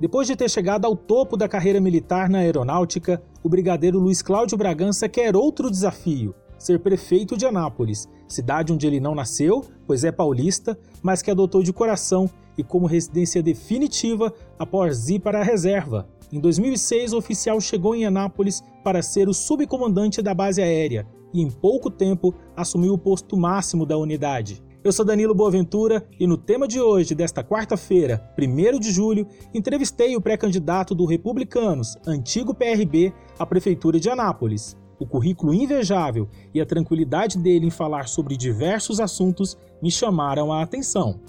Depois 0.00 0.28
de 0.28 0.36
ter 0.36 0.48
chegado 0.48 0.84
ao 0.84 0.94
topo 0.94 1.36
da 1.36 1.48
carreira 1.48 1.80
militar 1.80 2.30
na 2.30 2.38
aeronáutica, 2.38 3.20
o 3.42 3.48
brigadeiro 3.48 3.98
Luiz 3.98 4.22
Cláudio 4.22 4.56
Bragança 4.56 5.08
quer 5.08 5.34
outro 5.34 5.68
desafio: 5.68 6.34
ser 6.56 6.78
prefeito 6.78 7.36
de 7.36 7.44
Anápolis, 7.44 8.08
cidade 8.28 8.72
onde 8.72 8.86
ele 8.86 9.00
não 9.00 9.12
nasceu, 9.12 9.64
pois 9.88 10.04
é 10.04 10.12
paulista, 10.12 10.78
mas 11.02 11.20
que 11.20 11.32
adotou 11.32 11.64
de 11.64 11.72
coração 11.72 12.30
e 12.56 12.62
como 12.62 12.86
residência 12.86 13.42
definitiva 13.42 14.32
após 14.56 15.08
ir 15.08 15.18
para 15.18 15.40
a 15.40 15.44
reserva. 15.44 16.08
Em 16.30 16.38
2006, 16.38 17.12
o 17.12 17.18
oficial 17.18 17.60
chegou 17.60 17.94
em 17.94 18.06
Anápolis 18.06 18.62
para 18.84 19.02
ser 19.02 19.28
o 19.28 19.34
subcomandante 19.34 20.22
da 20.22 20.32
base 20.32 20.62
aérea 20.62 21.08
e, 21.34 21.42
em 21.42 21.50
pouco 21.50 21.90
tempo, 21.90 22.32
assumiu 22.56 22.92
o 22.92 22.98
posto 22.98 23.36
máximo 23.36 23.84
da 23.84 23.96
unidade. 23.96 24.62
Eu 24.84 24.92
sou 24.92 25.04
Danilo 25.04 25.34
Boaventura 25.34 26.08
e 26.20 26.26
no 26.26 26.38
tema 26.38 26.68
de 26.68 26.80
hoje, 26.80 27.12
desta 27.12 27.42
quarta-feira, 27.42 28.22
1 28.38 28.78
de 28.78 28.92
julho, 28.92 29.26
entrevistei 29.52 30.14
o 30.14 30.20
pré-candidato 30.20 30.94
do 30.94 31.04
Republicanos, 31.04 31.96
antigo 32.06 32.54
PRB, 32.54 33.12
à 33.36 33.44
Prefeitura 33.44 33.98
de 33.98 34.08
Anápolis. 34.08 34.76
O 34.96 35.04
currículo 35.04 35.52
invejável 35.52 36.28
e 36.54 36.60
a 36.60 36.66
tranquilidade 36.66 37.42
dele 37.42 37.66
em 37.66 37.70
falar 37.70 38.06
sobre 38.06 38.36
diversos 38.36 39.00
assuntos 39.00 39.58
me 39.82 39.90
chamaram 39.90 40.52
a 40.52 40.62
atenção. 40.62 41.20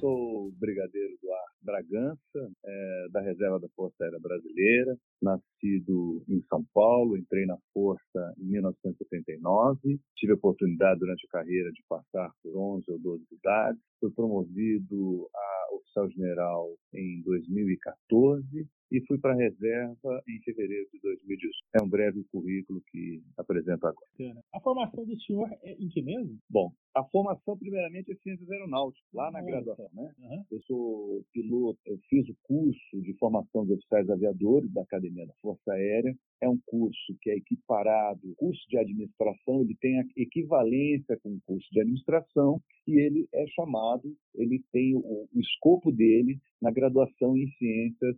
Sou 0.00 0.50
brigadeiro 0.58 1.18
do 1.22 1.32
Ar 1.32 1.44
Bragança, 1.62 2.50
é, 2.64 3.06
da 3.12 3.20
Reserva 3.20 3.60
da 3.60 3.68
Força 3.76 4.02
Aérea 4.02 4.18
Brasileira, 4.18 4.96
nascido 5.22 6.22
em 6.28 6.42
São 6.48 6.64
Paulo, 6.72 7.16
entrei 7.16 7.46
na 7.46 7.56
Força 7.72 8.34
em 8.38 8.44
1979, 8.44 10.00
tive 10.16 10.32
a 10.32 10.36
oportunidade 10.36 11.00
durante 11.00 11.26
a 11.26 11.30
carreira 11.30 11.70
de 11.72 11.82
passar 11.88 12.30
por 12.42 12.56
11 12.56 12.90
ou 12.90 12.98
12 12.98 13.24
cidades, 13.26 13.80
fui 14.00 14.10
promovido 14.10 15.28
a 15.34 15.74
oficial 15.74 16.08
general 16.10 16.76
em 16.92 17.22
2014 17.22 18.66
e 18.92 19.00
fui 19.06 19.18
para 19.18 19.32
a 19.32 19.36
reserva 19.36 20.22
em 20.28 20.40
fevereiro 20.42 20.88
de 20.92 21.00
2018. 21.00 21.52
É 21.74 21.82
um 21.82 21.88
breve 21.88 22.24
currículo 22.30 22.80
que 22.90 23.22
apresento 23.36 23.86
agora. 23.86 24.06
A 24.52 24.60
formação 24.60 25.04
do 25.04 25.20
senhor 25.22 25.50
é 25.62 25.72
em 25.72 25.88
que 25.88 26.02
mesmo? 26.02 26.38
Bom, 26.48 26.72
a 26.94 27.02
formação 27.04 27.58
primeiramente 27.58 28.12
é 28.12 28.16
ciências 28.16 28.48
aeronáuticas, 28.48 29.04
lá 29.12 29.30
na 29.32 29.42
graduação, 29.42 29.88
né? 29.92 30.14
Uhum. 30.18 30.44
Eu 30.50 30.60
sou 30.62 31.24
piloto, 31.32 31.78
eu 31.86 31.98
fiz 32.08 32.28
o 32.28 32.36
curso 32.44 33.02
de 33.02 33.12
formação 33.18 33.66
de 33.66 33.72
oficiais 33.72 34.08
aviadores 34.08 34.72
da 34.72 34.82
Academia 34.82 35.03
da 35.10 35.34
Força 35.40 35.72
Aérea. 35.72 36.14
É 36.40 36.48
um 36.48 36.58
curso 36.66 37.16
que 37.20 37.30
é 37.30 37.36
equiparado, 37.36 38.34
curso 38.36 38.60
de 38.68 38.78
administração, 38.78 39.62
ele 39.62 39.76
tem 39.80 40.00
a 40.00 40.04
equivalência 40.16 41.18
com 41.22 41.30
o 41.30 41.40
curso 41.46 41.66
de 41.70 41.80
administração 41.80 42.60
e 42.86 43.00
ele 43.00 43.26
é 43.32 43.46
chamado, 43.48 44.14
ele 44.34 44.62
tem 44.72 44.94
o, 44.96 45.00
o 45.00 45.40
escopo 45.40 45.92
dele 45.92 46.38
na 46.60 46.70
graduação 46.70 47.36
em 47.36 47.46
ciências 47.58 48.16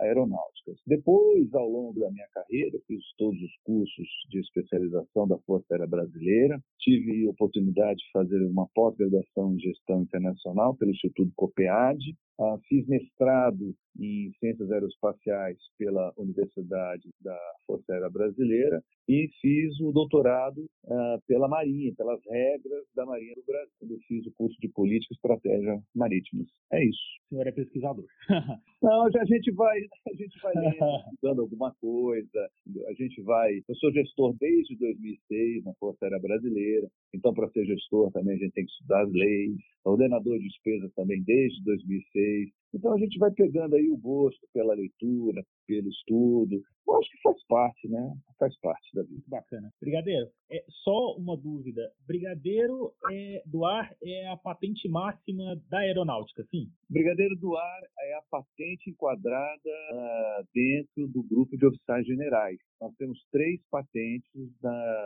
aeronáuticas. 0.00 0.78
Depois, 0.86 1.52
ao 1.54 1.68
longo 1.68 2.00
da 2.00 2.10
minha 2.10 2.26
carreira, 2.32 2.78
fiz 2.86 3.02
todos 3.18 3.40
os 3.40 3.56
cursos 3.64 4.08
de 4.30 4.40
especialização 4.40 5.28
da 5.28 5.38
Força 5.40 5.66
Aérea 5.72 5.86
Brasileira, 5.86 6.60
tive 6.78 7.28
oportunidade 7.28 7.98
de 7.98 8.10
fazer 8.12 8.42
uma 8.46 8.66
pós-graduação 8.74 9.54
em 9.54 9.60
gestão 9.60 10.02
internacional 10.02 10.74
pelo 10.76 10.90
Instituto 10.90 11.32
COPEAD, 11.36 12.14
Uh, 12.40 12.58
fiz 12.66 12.86
mestrado 12.86 13.74
em 13.98 14.32
Ciências 14.40 14.70
Aeroespaciais 14.70 15.58
pela 15.76 16.10
Universidade 16.16 17.10
da 17.20 17.38
Força 17.66 17.92
Aérea 17.92 18.08
Brasileira 18.08 18.82
e 19.06 19.28
fiz 19.42 19.78
o 19.78 19.92
doutorado 19.92 20.64
uh, 20.86 21.20
pela 21.26 21.46
Marinha, 21.46 21.92
pelas 21.94 22.18
regras 22.26 22.86
da 22.94 23.04
Marinha 23.04 23.34
do 23.34 23.44
Brasil, 23.44 23.70
eu 23.90 23.98
fiz 24.08 24.26
o 24.26 24.32
curso 24.32 24.58
de 24.58 24.70
Política 24.70 25.12
e 25.12 25.20
Estratégia 25.50 25.82
Marítimas. 25.94 26.46
É 26.72 26.84
isso. 26.84 26.98
O 27.26 27.28
senhor 27.30 27.46
é 27.46 27.52
pesquisador. 27.52 28.04
Não, 28.82 29.06
a 29.06 29.24
gente 29.24 29.50
vai, 29.52 29.78
a 30.08 30.14
gente 30.14 30.40
vai 30.40 30.54
lendo, 30.54 31.40
alguma 31.42 31.74
coisa, 31.80 32.50
a 32.86 32.92
gente 32.94 33.20
vai... 33.22 33.60
Eu 33.68 33.74
sou 33.76 33.92
gestor 33.92 34.34
desde 34.38 34.76
2006 34.76 35.64
na 35.64 35.74
Força 35.74 36.04
Aérea 36.04 36.20
Brasileira, 36.20 36.88
então 37.14 37.34
para 37.34 37.50
ser 37.50 37.66
gestor 37.66 38.10
também 38.12 38.36
a 38.36 38.38
gente 38.38 38.52
tem 38.52 38.64
que 38.64 38.70
estudar 38.70 39.02
as 39.02 39.12
leis, 39.12 39.56
ordenador 39.84 40.38
de 40.38 40.48
despesas 40.48 40.92
também 40.94 41.22
desde 41.24 41.62
2006, 41.64 42.50
então 42.72 42.92
a 42.92 42.98
gente 42.98 43.18
vai 43.18 43.30
pegando 43.30 43.74
aí 43.74 43.90
o 43.90 43.96
gosto 43.96 44.40
pela 44.52 44.74
leitura, 44.74 45.42
pelo 45.66 45.88
estudo. 45.88 46.60
Eu 46.86 46.96
acho 46.98 47.10
que 47.10 47.22
faz 47.22 47.46
parte, 47.46 47.88
né? 47.88 48.12
Faz 48.38 48.58
parte 48.60 48.94
da 48.94 49.02
vida. 49.02 49.22
Bacana. 49.28 49.70
Brigadeiro, 49.80 50.28
é 50.50 50.64
só 50.82 51.14
uma 51.16 51.36
dúvida. 51.36 51.82
Brigadeiro 52.06 52.92
é, 53.12 53.42
do 53.46 53.64
ar 53.64 53.94
é 54.02 54.28
a 54.28 54.36
patente 54.36 54.88
máxima 54.88 55.60
da 55.68 55.78
aeronáutica, 55.78 56.44
sim? 56.50 56.68
Brigadeiro 56.88 57.36
do 57.36 57.56
ar 57.56 57.80
é 58.00 58.14
a 58.14 58.22
patente 58.30 58.90
enquadrada 58.90 59.70
uh, 59.92 60.46
dentro 60.52 61.06
do 61.08 61.22
grupo 61.22 61.56
de 61.56 61.66
oficiais 61.66 62.04
generais. 62.06 62.58
Nós 62.80 62.94
temos 62.96 63.18
três 63.30 63.60
patentes 63.70 64.30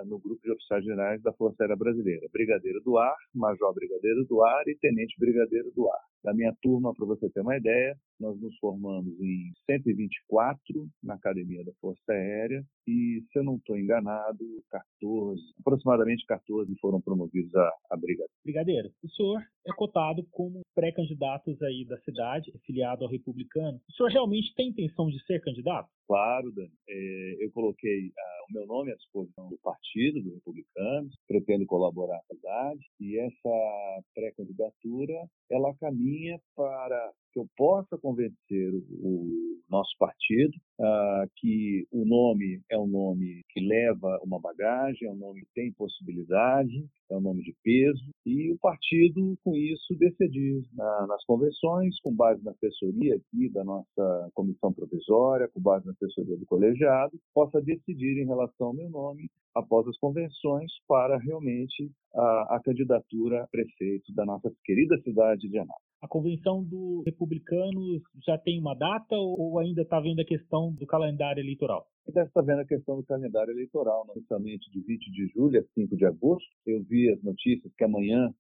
no 0.07 0.19
grupo 0.21 0.41
de 0.43 0.53
oficiais 0.53 0.85
generais 0.85 1.21
da 1.23 1.33
Força 1.33 1.65
Aérea 1.65 1.77
Brasileira: 1.77 2.29
Brigadeiro 2.33 2.81
do 2.83 2.97
Ar, 2.97 3.17
Major 3.35 3.75
Brigadeiro 3.75 4.25
do 4.27 4.43
Ar 4.45 4.63
e 4.69 4.77
Tenente 4.77 5.15
Brigadeiro 5.19 5.73
do 5.73 5.91
Ar. 5.91 6.01
Da 6.23 6.33
minha 6.33 6.55
turma, 6.63 6.95
para 6.95 7.05
você 7.05 7.29
ter 7.31 7.41
uma 7.41 7.54
ideia, 7.57 7.97
nós 8.21 8.41
nos 8.41 8.57
formamos 8.59 9.13
em 9.21 9.53
124 9.67 10.89
na 11.03 11.15
Academia 11.15 11.65
da 11.65 11.73
Força 11.81 12.01
Aérea 12.13 12.65
e, 12.87 13.23
se 13.31 13.39
eu 13.39 13.45
não 13.45 13.57
estou 13.57 13.77
enganado, 13.77 14.39
14, 14.71 15.43
aproximadamente 15.61 16.25
14 16.27 16.75
foram 16.81 17.01
promovidos 17.01 17.55
a, 17.55 17.73
a 17.91 17.97
brigadeiro. 17.97 18.31
Brigadeiro, 18.45 18.91
o 19.03 19.09
senhor 19.11 19.43
é 19.67 19.73
cotado 19.75 20.25
como 20.31 20.61
pré-candidatos 20.75 21.61
aí 21.63 21.85
da 21.85 21.99
cidade, 22.01 22.53
filiado 22.65 23.05
ao 23.05 23.11
republicano. 23.11 23.81
O 23.89 23.93
senhor 23.93 24.11
realmente 24.11 24.55
tem 24.55 24.69
intenção 24.69 25.09
de 25.09 25.23
ser 25.25 25.41
candidato? 25.41 25.89
Claro, 26.07 26.53
Dani. 26.53 26.73
É, 26.89 27.45
eu 27.45 27.51
coloquei 27.53 28.13
ah, 28.17 28.45
o 28.51 28.53
meu 28.53 28.67
nome 28.67 28.93
à 28.93 28.97
disposição 28.97 29.49
do 29.49 29.59
partido, 29.59 30.23
do 30.23 30.35
Republicanos, 30.35 31.17
pretendo 31.27 31.67
colaborar 31.67 32.21
com 32.29 32.35
a 32.35 32.37
cidade 32.37 32.87
e 33.01 33.19
essa 33.19 34.03
pré-candidatura 34.15 35.15
ela 35.51 35.75
caminha 35.77 36.39
para 36.55 37.13
que 37.35 37.41
eu 37.41 37.49
possa 37.57 37.99
convencer 37.99 38.73
o 39.03 39.55
nosso 39.69 39.91
partido 39.99 40.55
uh, 40.79 41.29
que 41.37 41.85
o 41.91 42.05
nome 42.05 42.61
é 42.71 42.79
um 42.79 42.87
nome 42.87 43.43
que 43.51 43.61
leva 43.61 44.21
uma 44.23 44.39
bagagem, 44.41 45.09
é 45.09 45.11
um 45.11 45.17
nome 45.17 45.41
que 45.41 45.53
tem 45.55 45.73
possibilidade, 45.73 46.87
é 47.11 47.17
um 47.17 47.21
nome 47.21 47.43
de 47.43 47.55
peso, 47.63 48.05
e 48.25 48.53
o 48.53 48.59
partido, 48.59 49.37
com 49.43 49.57
isso, 49.57 49.97
decidir 49.99 50.63
na, 50.75 51.07
nas 51.09 51.25
convenções, 51.25 51.99
com 52.01 52.15
base 52.15 52.43
na 52.45 52.53
assessoria 52.53 53.17
aqui 53.17 53.49
da 53.51 53.65
nossa 53.65 54.31
comissão 54.35 54.73
provisória, 54.73 55.49
com 55.53 55.61
base 55.61 55.87
na 55.87 55.93
assessoria 55.93 56.37
do 56.37 56.47
colegiado, 56.47 57.19
possa 57.35 57.61
decidir 57.61 58.23
em 58.23 58.27
relação 58.27 58.69
ao 58.69 58.75
meu 58.75 58.89
nome 58.89 59.29
após 59.55 59.87
as 59.87 59.97
convenções 59.99 60.71
para 60.89 61.17
realmente 61.19 61.91
a, 62.15 62.57
a 62.57 62.61
candidatura 62.65 63.43
a 63.43 63.47
prefeito 63.47 64.13
da 64.15 64.25
nossa 64.25 64.53
querida 64.65 64.97
cidade 65.03 65.49
de 65.49 65.59
Anápolis. 65.59 65.94
A 66.05 66.07
convenção 66.07 66.63
dos 66.63 67.03
republicanos 67.07 68.03
já 68.27 68.37
tem 68.37 68.61
uma 68.61 68.75
data 68.75 69.17
ou 69.17 69.59
ainda 69.59 69.81
está 69.81 69.99
vendo 69.99 70.21
a 70.21 70.25
questão 70.25 70.71
do 70.71 70.87
calendário 70.87 71.41
eleitoral? 71.41 71.87
Ainda 72.07 72.23
está 72.23 72.43
vendo 72.43 72.61
a 72.61 72.67
questão 72.67 72.97
do 72.97 73.05
calendário 73.05 73.53
eleitoral, 73.53 74.07
inicialmente 74.15 74.71
de 74.71 74.81
20 74.81 75.11
de 75.11 75.27
julho 75.29 75.59
a 75.59 75.65
5 75.75 75.97
de 75.97 76.05
agosto. 76.05 76.49
Eu 76.67 76.83
vi 76.85 77.11
as 77.11 77.23
notícias 77.23 77.73
que 77.77 77.85
amanhã 77.85 78.33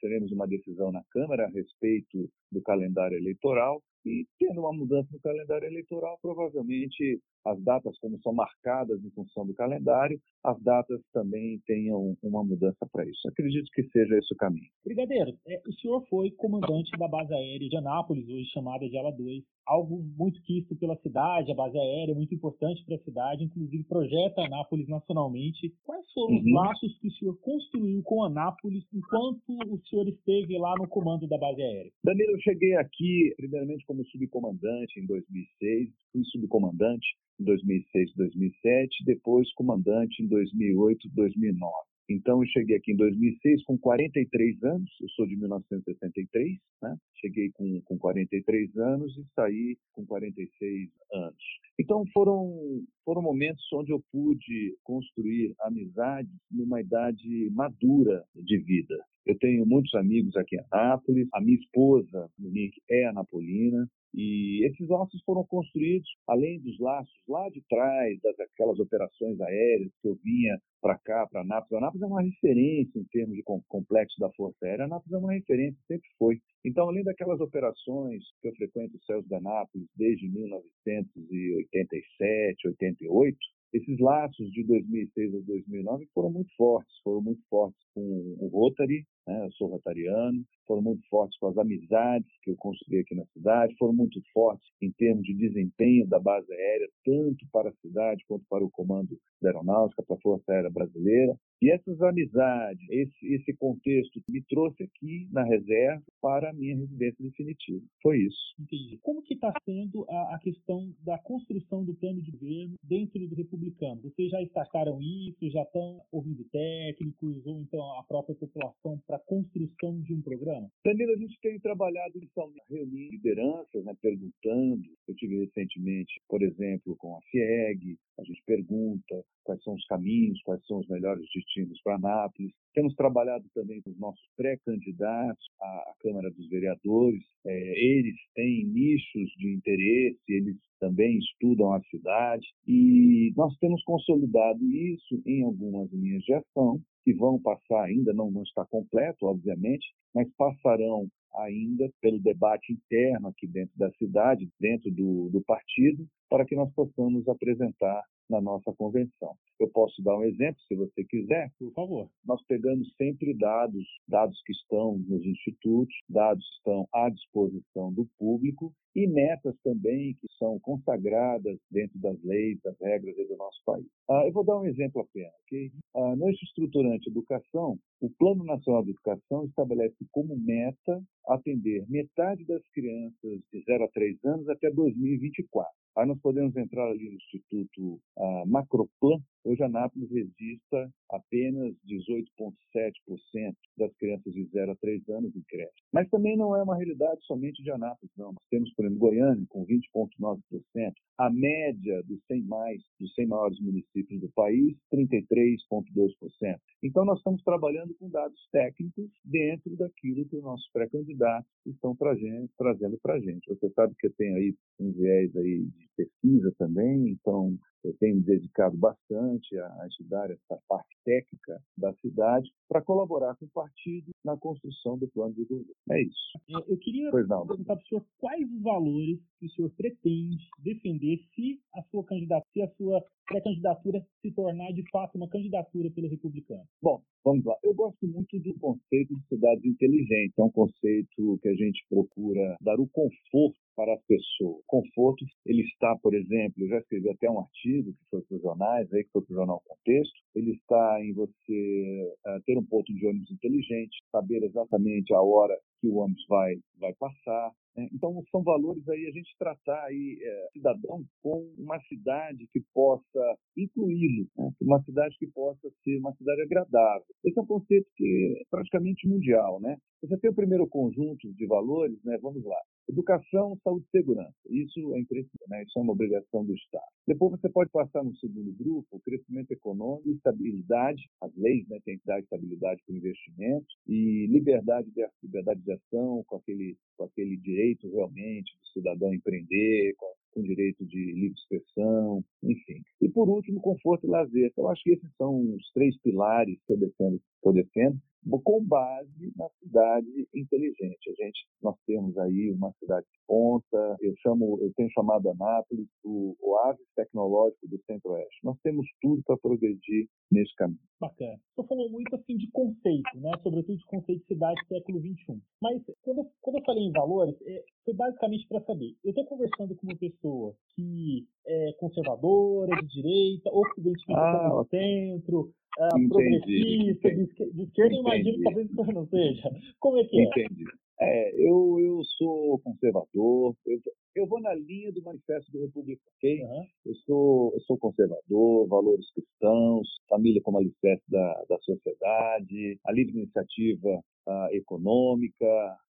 teremos 0.00 0.32
uma 0.32 0.46
decisão 0.46 0.90
na 0.90 1.02
Câmara 1.10 1.46
a 1.46 1.50
respeito 1.50 2.28
do 2.50 2.60
calendário 2.62 3.16
eleitoral. 3.16 3.80
E 4.04 4.24
tendo 4.38 4.60
uma 4.60 4.72
mudança 4.72 5.08
no 5.12 5.20
calendário 5.20 5.66
eleitoral, 5.66 6.18
provavelmente 6.20 7.20
as 7.44 7.60
datas, 7.62 7.96
como 7.98 8.20
são 8.22 8.32
marcadas 8.32 9.02
em 9.04 9.10
função 9.10 9.46
do 9.46 9.54
calendário, 9.54 10.20
as 10.44 10.60
datas 10.62 11.00
também 11.12 11.60
tenham 11.66 12.16
uma 12.22 12.44
mudança 12.44 12.86
para 12.92 13.04
isso. 13.04 13.28
Acredito 13.28 13.70
que 13.72 13.82
seja 13.90 14.16
esse 14.16 14.32
o 14.32 14.36
caminho. 14.36 14.68
Brigadeiro, 14.84 15.36
é, 15.46 15.60
o 15.66 15.72
senhor 15.74 16.04
foi 16.08 16.30
comandante 16.32 16.90
da 16.98 17.08
base 17.08 17.32
aérea 17.32 17.68
de 17.68 17.76
Anápolis, 17.76 18.28
hoje 18.28 18.50
chamada 18.52 18.88
de 18.88 18.96
Ala 18.96 19.12
2, 19.12 19.44
algo 19.66 20.02
muito 20.16 20.40
quisto 20.42 20.76
pela 20.76 20.96
cidade, 20.98 21.50
a 21.50 21.54
base 21.54 21.76
aérea, 21.76 22.14
muito 22.14 22.34
importante 22.34 22.84
para 22.84 22.96
a 22.96 23.04
cidade, 23.04 23.44
inclusive 23.44 23.84
projeta 23.84 24.42
Anápolis 24.42 24.88
nacionalmente. 24.88 25.74
Quais 25.84 26.06
foram 26.12 26.34
uhum. 26.34 26.40
os 26.40 26.52
laços 26.52 26.98
que 26.98 27.08
o 27.08 27.12
senhor 27.12 27.36
construiu 27.40 28.02
com 28.02 28.24
Anápolis 28.24 28.84
enquanto 28.92 29.42
o 29.48 29.80
senhor 29.88 30.08
esteve 30.08 30.56
lá 30.58 30.74
no 30.78 30.88
comando 30.88 31.26
da 31.26 31.38
base 31.38 31.60
aérea? 31.60 31.90
Danilo, 32.04 32.32
eu 32.32 32.40
cheguei 32.40 32.76
aqui, 32.76 33.34
primeiramente, 33.36 33.84
como 33.86 34.04
subcomandante 34.06 35.00
em 35.00 35.06
2006, 35.06 35.90
fui 36.12 36.24
subcomandante 36.24 37.06
em 37.40 37.44
2006 37.44 38.14
2007, 38.16 39.04
depois 39.04 39.52
comandante 39.54 40.22
em 40.22 40.28
2008 40.28 41.08
2009. 41.14 41.72
Então, 42.08 42.42
eu 42.42 42.48
cheguei 42.48 42.76
aqui 42.76 42.92
em 42.92 42.96
2006 42.96 43.64
com 43.64 43.76
43 43.76 44.62
anos, 44.62 44.90
eu 45.00 45.08
sou 45.10 45.26
de 45.26 45.36
1963, 45.36 46.56
né? 46.82 46.96
cheguei 47.16 47.50
com, 47.50 47.80
com 47.82 47.98
43 47.98 48.76
anos 48.76 49.16
e 49.16 49.24
saí 49.34 49.76
com 49.92 50.06
46 50.06 50.88
anos. 51.12 51.44
Então, 51.78 52.04
foram, 52.12 52.84
foram 53.04 53.22
momentos 53.22 53.64
onde 53.72 53.92
eu 53.92 54.00
pude 54.12 54.76
construir 54.84 55.54
amizades 55.60 56.32
numa 56.50 56.80
idade 56.80 57.50
madura 57.50 58.24
de 58.34 58.58
vida. 58.58 58.96
Eu 59.26 59.36
tenho 59.38 59.66
muitos 59.66 59.92
amigos 59.94 60.36
aqui 60.36 60.54
em 60.54 60.60
Anápolis. 60.70 61.26
A 61.34 61.40
minha 61.40 61.58
esposa, 61.58 62.30
Monique, 62.38 62.80
é 62.88 63.06
anapolina. 63.06 63.90
E 64.14 64.64
esses 64.64 64.88
laços 64.88 65.20
foram 65.26 65.44
construídos, 65.44 66.08
além 66.26 66.60
dos 66.60 66.78
laços 66.78 67.12
lá 67.28 67.50
de 67.50 67.60
trás, 67.68 68.18
daquelas 68.38 68.78
operações 68.78 69.38
aéreas 69.40 69.90
que 70.00 70.08
eu 70.08 70.16
vinha 70.24 70.58
para 70.80 70.96
cá, 70.98 71.26
para 71.26 71.42
Anápolis. 71.42 71.82
Anápolis 71.82 72.02
é 72.02 72.06
uma 72.06 72.22
referência 72.22 72.98
em 72.98 73.04
termos 73.12 73.36
de 73.36 73.42
complexo 73.42 74.18
da 74.20 74.30
Força 74.30 74.64
Aérea. 74.64 74.86
Anápolis 74.86 75.12
é 75.12 75.18
uma 75.18 75.32
referência, 75.32 75.78
sempre 75.88 76.08
foi. 76.18 76.40
Então, 76.64 76.88
além 76.88 77.04
daquelas 77.04 77.40
operações 77.40 78.24
que 78.40 78.48
eu 78.48 78.54
frequento 78.54 78.96
os 78.96 79.04
céus 79.04 79.26
de 79.26 79.34
Anápolis 79.34 79.86
desde 79.96 80.30
1987, 80.30 82.68
88, 82.68 83.36
esses 83.74 83.98
laços 83.98 84.50
de 84.52 84.62
2006 84.64 85.34
a 85.34 85.40
2009 85.40 86.06
foram 86.14 86.30
muito 86.30 86.54
fortes, 86.56 86.96
foram 87.02 87.20
muito 87.20 87.42
fortes 87.50 87.84
com 87.92 88.00
o 88.38 88.46
Rotary, 88.48 89.04
né? 89.26 89.46
eu 89.46 89.52
sou 89.52 89.68
rotariano, 89.68 90.44
foram 90.66 90.82
muito 90.82 91.06
fortes 91.08 91.38
com 91.38 91.48
as 91.48 91.56
amizades 91.56 92.28
que 92.42 92.50
eu 92.50 92.56
construí 92.56 93.00
aqui 93.00 93.14
na 93.14 93.24
cidade, 93.26 93.74
foram 93.78 93.92
muito 93.92 94.20
fortes 94.32 94.66
em 94.82 94.90
termos 94.92 95.22
de 95.24 95.34
desempenho 95.34 96.06
da 96.06 96.18
base 96.18 96.52
aérea, 96.52 96.88
tanto 97.04 97.46
para 97.52 97.70
a 97.70 97.74
cidade 97.74 98.24
quanto 98.26 98.44
para 98.48 98.64
o 98.64 98.70
comando 98.70 99.16
da 99.40 99.50
aeronáutica, 99.50 100.02
para 100.02 100.16
a 100.16 100.20
Força 100.20 100.52
Aérea 100.52 100.70
Brasileira. 100.70 101.36
E 101.62 101.70
essas 101.70 102.00
amizades, 102.02 102.84
esse, 102.90 103.34
esse 103.34 103.54
contexto 103.54 104.20
me 104.28 104.42
trouxe 104.42 104.82
aqui 104.82 105.26
na 105.32 105.42
reserva 105.42 106.02
para 106.20 106.50
a 106.50 106.52
minha 106.52 106.76
residência 106.76 107.24
definitiva. 107.24 107.82
Foi 108.02 108.18
isso. 108.18 108.54
Entendi. 108.60 108.98
Como 109.02 109.22
que 109.22 109.34
está 109.34 109.52
sendo 109.64 110.04
a, 110.08 110.34
a, 110.34 110.38
questão 110.38 110.92
da 111.02 111.18
construção 111.18 111.84
do 111.84 111.94
plano 111.94 112.20
de 112.20 112.30
governo 112.30 112.74
dentro 112.82 113.26
do 113.26 113.34
republicano? 113.34 114.02
Vocês 114.02 114.30
já 114.30 114.38
destacaram 114.40 115.00
isso? 115.00 115.50
Já 115.50 115.62
estão 115.62 116.00
ouvindo 116.12 116.44
técnicos 116.50 117.46
ou 117.46 117.60
então 117.60 117.80
a 117.98 118.02
própria 118.04 118.34
população 118.34 119.00
para 119.06 119.15
a 119.16 119.18
construção 119.18 120.00
de 120.02 120.14
um 120.14 120.20
programa? 120.20 120.68
Danilo, 120.84 121.12
a 121.12 121.16
gente 121.16 121.38
tem 121.40 121.58
trabalhado 121.58 122.18
em 122.18 122.28
reunir 122.70 123.08
lideranças, 123.10 123.84
né, 123.84 123.94
perguntando. 124.00 124.82
Eu 125.08 125.14
tive 125.14 125.38
recentemente, 125.44 126.20
por 126.28 126.42
exemplo, 126.42 126.94
com 126.98 127.16
a 127.16 127.20
FIEG, 127.30 127.96
a 128.18 128.24
gente 128.24 128.42
pergunta 128.46 129.24
quais 129.44 129.62
são 129.62 129.74
os 129.74 129.84
caminhos, 129.86 130.40
quais 130.42 130.64
são 130.66 130.78
os 130.78 130.88
melhores 130.88 131.24
destinos 131.34 131.80
para 131.82 131.96
Anápolis. 131.96 132.52
Temos 132.74 132.94
trabalhado 132.94 133.44
também 133.54 133.80
com 133.80 133.90
os 133.90 133.98
nossos 133.98 134.24
pré-candidatos 134.36 135.46
à 135.60 135.94
Câmara 136.00 136.30
dos 136.30 136.48
Vereadores. 136.48 137.24
É, 137.46 137.84
eles 137.84 138.16
têm 138.34 138.66
nichos 138.66 139.30
de 139.38 139.54
interesse, 139.54 140.20
eles 140.28 140.56
também 140.78 141.18
estudam 141.18 141.72
a 141.72 141.80
cidade 141.84 142.46
e 142.66 143.32
nós 143.34 143.56
temos 143.58 143.82
consolidado 143.84 144.62
isso 144.64 145.22
em 145.24 145.42
algumas 145.42 145.90
linhas 145.90 146.22
de 146.22 146.34
ação 146.34 146.80
que 147.06 147.14
vão 147.14 147.40
passar 147.40 147.84
ainda, 147.84 148.12
não, 148.12 148.32
não 148.32 148.42
está 148.42 148.66
completo, 148.66 149.26
obviamente, 149.26 149.94
mas 150.12 150.28
passarão 150.36 151.06
ainda 151.36 151.88
pelo 152.00 152.18
debate 152.18 152.72
interno 152.72 153.28
aqui 153.28 153.46
dentro 153.46 153.72
da 153.78 153.88
cidade, 153.92 154.48
dentro 154.58 154.90
do, 154.90 155.30
do 155.30 155.40
partido, 155.42 156.04
para 156.28 156.44
que 156.44 156.56
nós 156.56 156.68
possamos 156.74 157.28
apresentar 157.28 158.02
na 158.28 158.40
nossa 158.40 158.72
convenção. 158.74 159.34
Eu 159.58 159.68
posso 159.68 160.02
dar 160.02 160.16
um 160.16 160.24
exemplo, 160.24 160.60
se 160.68 160.74
você 160.74 161.04
quiser. 161.04 161.50
Por 161.58 161.72
favor. 161.72 162.10
Nós 162.24 162.42
pegamos 162.46 162.92
sempre 162.96 163.34
dados, 163.34 163.84
dados 164.08 164.40
que 164.44 164.52
estão 164.52 164.98
nos 164.98 165.24
institutos, 165.24 165.94
dados 166.08 166.44
que 166.44 166.56
estão 166.56 166.88
à 166.92 167.08
disposição 167.08 167.92
do 167.92 168.06
público 168.18 168.72
e 168.94 169.06
metas 169.06 169.54
também 169.62 170.14
que 170.14 170.26
são 170.38 170.58
consagradas 170.60 171.58
dentro 171.70 171.98
das 171.98 172.22
leis, 172.22 172.58
das 172.62 172.74
regras 172.80 173.14
do 173.16 173.36
nosso 173.36 173.60
país. 173.64 173.86
Ah, 174.08 174.22
eu 174.26 174.32
vou 174.32 174.44
dar 174.44 174.58
um 174.58 174.66
exemplo 174.66 175.02
apenas. 175.02 175.32
Okay? 175.44 175.70
Ah, 175.94 176.16
no 176.16 176.28
eixo 176.28 176.44
estruturante 176.44 177.10
educação, 177.10 177.78
o 178.00 178.10
Plano 178.18 178.44
Nacional 178.44 178.82
de 178.84 178.90
Educação 178.90 179.44
estabelece 179.44 179.96
como 180.12 180.36
meta 180.36 181.02
atender 181.28 181.84
metade 181.88 182.44
das 182.46 182.62
crianças 182.68 183.40
de 183.52 183.62
0 183.64 183.84
a 183.84 183.88
3 183.88 184.24
anos 184.24 184.48
até 184.48 184.70
2024. 184.70 185.70
Aí 185.96 186.06
nós 186.06 186.20
podemos 186.20 186.54
entrar 186.56 186.90
ali 186.90 187.08
no 187.08 187.16
Instituto 187.16 188.00
Macroplan. 188.46 189.18
Hoje, 189.44 189.62
Anápolis 189.62 190.10
registra 190.10 190.90
apenas 191.08 191.72
18,7% 191.86 193.54
das 193.78 193.94
crianças 193.94 194.32
de 194.32 194.44
0 194.46 194.72
a 194.72 194.76
3 194.76 195.08
anos 195.10 195.36
em 195.36 195.42
creche. 195.46 195.70
Mas 195.92 196.08
também 196.10 196.36
não 196.36 196.56
é 196.56 196.62
uma 196.64 196.76
realidade 196.76 197.24
somente 197.24 197.62
de 197.62 197.70
Anápolis, 197.70 198.10
não. 198.16 198.32
Nós 198.32 198.48
temos, 198.50 198.74
por 198.74 198.84
exemplo, 198.84 198.98
Goiânia, 198.98 199.46
com 199.48 199.64
20,9%. 199.64 200.92
A 201.18 201.30
média 201.30 202.02
dos 202.02 202.18
100, 202.26 202.42
mais, 202.42 202.82
dos 202.98 203.14
100 203.14 203.28
maiores 203.28 203.60
municípios 203.60 204.20
do 204.20 204.28
país, 204.34 204.76
33,2%. 204.92 206.58
Então, 206.82 207.04
nós 207.04 207.18
estamos 207.18 207.40
trabalhando 207.44 207.94
com 208.00 208.10
dados 208.10 208.48
técnicos 208.50 209.10
dentro 209.24 209.76
daquilo 209.76 210.26
que 210.26 210.36
os 210.36 210.42
nossos 210.42 210.68
pré-candidatos 210.72 211.48
estão 211.64 211.94
trazendo 211.94 212.98
para 213.00 213.14
a 213.14 213.20
gente. 213.20 213.48
Você 213.48 213.70
sabe 213.70 213.94
que 213.96 214.08
eu 214.08 214.12
tenho 214.14 214.34
aí 214.36 214.54
um 214.80 214.90
viés 214.90 215.34
aí 215.36 215.64
de 215.64 215.88
pesquisa 215.96 216.52
também, 216.58 217.10
então 217.10 217.56
eu 217.84 217.94
tenho 217.98 218.16
me 218.16 218.22
dedicado 218.22 218.76
bastante 218.76 219.56
a, 219.58 219.86
estudar 219.88 220.30
essa 220.30 220.58
parte 220.68 220.96
técnica 221.04 221.60
da 221.76 221.92
cidade 221.94 222.50
para 222.68 222.82
colaborar 222.82 223.36
com 223.36 223.46
o 223.46 223.50
partido 223.50 224.10
na 224.24 224.36
construção 224.36 224.98
do 224.98 225.08
plano 225.08 225.34
de 225.34 225.44
governo. 225.44 225.74
É 225.90 226.02
isso. 226.02 226.38
Eu, 226.48 226.64
eu 226.68 226.78
queria 226.78 227.10
perguntar 227.10 227.44
para 227.44 227.76
o 227.76 227.86
senhor 227.86 228.04
quais 228.18 228.50
os 228.50 228.62
valores 228.62 229.20
que 229.38 229.46
o 229.46 229.50
senhor 229.50 229.70
pretende 229.70 230.48
defender 230.58 231.18
se 231.34 231.60
a 231.74 231.82
sua 231.90 232.04
candidatura, 232.04 232.50
se 232.52 232.62
a 232.62 232.68
sua 232.76 233.04
pré-candidatura 233.26 234.04
se 234.22 234.30
tornar 234.32 234.72
de 234.72 234.88
fato 234.90 235.16
uma 235.16 235.28
candidatura 235.28 235.90
pelo 235.90 236.08
republicano. 236.08 236.64
Bom, 236.82 237.02
vamos 237.24 237.44
lá. 237.44 237.56
Eu 237.62 237.74
gosto 237.74 238.06
muito 238.06 238.38
do 238.38 238.54
conceito 238.58 239.14
de 239.14 239.26
cidades 239.28 239.64
inteligentes. 239.64 240.38
É 240.38 240.42
um 240.42 240.50
conceito 240.50 241.38
que 241.42 241.48
a 241.48 241.54
gente 241.54 241.84
procura 241.88 242.56
dar 242.60 242.78
o 242.78 242.88
conforto 242.88 243.58
para 243.76 243.94
a 243.94 243.98
pessoa. 244.08 244.60
Conforto, 244.66 245.24
ele 245.44 245.62
está, 245.62 245.94
por 245.96 246.14
exemplo, 246.14 246.64
eu 246.64 246.68
já 246.68 246.78
escrevi 246.78 247.10
até 247.10 247.30
um 247.30 247.40
artigo 247.40 247.92
que 247.92 248.04
foi 248.10 248.22
para 248.22 248.36
os 248.36 248.42
jornais, 248.42 248.92
aí 248.92 249.04
que 249.04 249.10
foi 249.10 249.22
para 249.22 249.32
o 249.32 249.36
jornal 249.36 249.62
Contexto, 249.66 250.14
ele 250.34 250.52
está 250.52 251.04
em 251.04 251.12
você 251.12 252.14
uh, 252.26 252.42
ter 252.44 252.56
um 252.58 252.64
ponto 252.64 252.92
de 252.92 253.06
ônibus 253.06 253.30
inteligente, 253.30 254.02
saber 254.10 254.42
exatamente 254.42 255.12
a 255.12 255.20
hora 255.20 255.56
que 255.80 255.88
o 255.88 255.96
ônibus 255.96 256.24
vai, 256.28 256.56
vai 256.78 256.94
passar. 256.94 257.52
Né? 257.76 257.88
Então, 257.92 258.22
são 258.30 258.42
valores 258.42 258.88
aí 258.88 259.06
a 259.06 259.10
gente 259.10 259.36
tratar 259.38 259.84
aí 259.84 260.18
é, 260.22 260.48
cidadão 260.52 261.04
com 261.22 261.52
uma 261.58 261.78
cidade 261.82 262.48
que 262.52 262.60
possa 262.72 263.38
incluí-lo, 263.56 264.26
né? 264.36 264.50
uma 264.60 264.82
cidade 264.82 265.16
que 265.18 265.26
possa 265.26 265.68
ser 265.84 265.98
uma 265.98 266.14
cidade 266.14 266.42
agradável. 266.42 267.06
Esse 267.24 267.38
é 267.38 267.42
um 267.42 267.46
conceito 267.46 267.86
que 267.96 268.38
é 268.40 268.44
praticamente 268.50 269.06
mundial, 269.06 269.60
né? 269.60 269.76
Você 270.02 270.16
tem 270.18 270.30
o 270.30 270.34
primeiro 270.34 270.68
conjunto 270.68 271.32
de 271.32 271.46
valores, 271.46 271.98
né? 272.04 272.18
Vamos 272.22 272.44
lá. 272.44 272.58
Educação, 272.88 273.58
saúde 273.64 273.84
e 273.86 273.90
segurança. 273.90 274.34
Isso 274.48 274.94
é 274.94 275.00
imprescindível, 275.00 275.46
né? 275.48 275.62
Isso 275.64 275.78
é 275.78 275.82
uma 275.82 275.92
obrigação 275.92 276.44
do 276.44 276.54
Estado. 276.54 276.86
Depois 277.06 277.32
você 277.32 277.48
pode 277.48 277.70
passar 277.70 278.04
no 278.04 278.14
segundo 278.16 278.52
grupo, 278.52 279.00
crescimento 279.00 279.50
econômico, 279.50 280.10
estabilidade, 280.10 281.02
as 281.20 281.34
leis, 281.36 281.66
né? 281.68 281.78
Tem 281.84 281.98
que 281.98 282.06
dar 282.06 282.20
estabilidade 282.20 282.80
para 282.86 282.94
o 282.94 282.96
investimento 282.96 283.66
e 283.88 284.26
liberdade 284.28 284.88
de, 284.92 285.04
liberdade 285.22 285.60
de 285.62 285.72
ação, 285.72 286.22
com 286.26 286.36
aquele, 286.36 286.76
com 286.96 287.04
aquele 287.04 287.36
direito 287.38 287.65
realmente 287.82 288.52
do 288.60 288.66
cidadão 288.72 289.12
empreender, 289.12 289.94
com, 289.96 290.12
com 290.32 290.42
direito 290.42 290.84
de 290.84 291.12
livre 291.12 291.38
expressão, 291.38 292.24
enfim. 292.42 292.82
E 293.00 293.08
por 293.08 293.28
último, 293.28 293.60
conforto 293.60 294.06
e 294.06 294.10
lazer. 294.10 294.50
Então, 294.52 294.68
acho 294.68 294.82
que 294.82 294.90
esses 294.90 295.10
são 295.16 295.54
os 295.54 295.70
três 295.72 295.96
pilares 296.00 296.58
que 296.66 296.72
eu 296.72 296.76
defendo, 296.76 297.20
que 297.42 297.48
eu 297.48 297.52
defendo 297.52 297.98
com 298.44 298.64
base 298.64 299.32
na 299.36 299.48
cidade 299.60 300.28
inteligente. 300.34 301.10
A 301.10 301.24
gente, 301.24 301.46
nós 301.62 301.76
temos 301.86 302.16
aí 302.18 302.50
uma 302.50 302.72
cidade 302.78 303.06
de 303.06 303.18
ponta, 303.26 303.96
eu 304.00 304.14
chamo, 304.18 304.58
eu 304.60 304.72
tenho 304.74 304.90
chamado 304.90 305.28
Anápolis 305.30 305.88
o 306.04 306.36
oásis 306.40 306.86
tecnológico 306.94 307.68
do 307.68 307.78
Centro-Oeste. 307.84 308.40
Nós 308.42 308.56
temos 308.62 308.86
tudo 309.00 309.22
para 309.24 309.36
progredir 309.38 310.06
nesse 310.30 310.54
caminho. 310.56 310.80
Bacana. 311.00 311.38
Você 311.54 311.68
falou 311.68 311.90
muito 311.90 312.14
assim 312.16 312.36
de 312.36 312.50
conceito, 312.50 313.10
né? 313.16 313.30
Sobretudo 313.42 313.76
de 313.76 313.84
conceito 313.84 314.20
de 314.20 314.26
cidade 314.26 314.66
século 314.66 314.98
XXI. 315.00 315.40
Mas 315.60 315.82
quando, 316.02 316.26
quando 316.40 316.56
eu 316.56 316.64
falei 316.64 316.84
em 316.84 316.92
valores, 316.92 317.36
é, 317.42 317.64
foi 317.84 317.94
basicamente 317.94 318.46
para 318.48 318.62
saber. 318.62 318.94
Eu 319.04 319.10
estou 319.10 319.26
conversando 319.26 319.76
com 319.76 319.86
uma 319.86 319.98
pessoa 319.98 320.54
que 320.74 321.26
é 321.46 321.72
conservadora, 321.78 322.76
de 322.82 322.88
direita, 322.88 323.50
ou 323.52 323.62
que 323.62 323.74
se 323.74 323.80
identifica 323.80 324.20
ah, 324.20 324.50
como 324.50 324.64
centro, 324.68 325.40
uh, 325.78 326.08
progressista, 326.08 327.10
de, 327.10 327.62
esquerda, 327.62 327.94
eu 327.94 328.00
imagino 328.00 328.38
que 328.38 328.42
talvez 328.42 328.70
isso 328.70 328.84
não 328.92 329.06
seja. 329.06 329.50
Como 329.78 329.98
é 329.98 330.04
que 330.04 330.20
é? 330.20 330.24
Entendi. 330.24 330.64
É, 330.98 331.46
eu, 331.46 331.78
eu 331.78 332.02
sou 332.16 332.58
conservador, 332.60 333.54
eu, 333.66 333.78
eu 334.14 334.26
vou 334.26 334.40
na 334.40 334.54
linha 334.54 334.90
do 334.90 335.02
Manifesto 335.02 335.52
do 335.52 335.60
Republicano, 335.60 336.10
ok? 336.16 336.42
Uhum. 336.42 336.64
Eu, 336.86 336.94
sou, 336.94 337.52
eu 337.54 337.60
sou 337.60 337.78
conservador, 337.78 338.66
valores 338.66 339.10
cristãos, 339.12 339.86
família 340.08 340.40
como 340.42 340.56
alicerce 340.56 341.04
da, 341.08 341.44
da 341.50 341.58
sociedade, 341.58 342.80
a 342.86 342.92
livre 342.92 343.12
iniciativa 343.12 344.02
uh, 344.26 344.48
econômica, 344.52 345.46